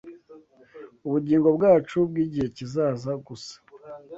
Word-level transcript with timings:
ubugingo 1.05 1.47
bwacu 1.57 1.97
bw’igihe 2.09 2.47
kizaza 2.57 3.11
gusa 3.27 3.55